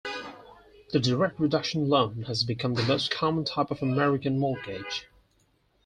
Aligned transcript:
The 0.93 0.99
direct 0.99 1.39
reduction 1.39 1.87
loan 1.87 2.23
has 2.23 2.43
become 2.43 2.73
the 2.73 2.81
most 2.81 3.11
common 3.11 3.45
type 3.45 3.69
of 3.69 3.83
American 3.83 4.39
mortgage. 4.39 5.05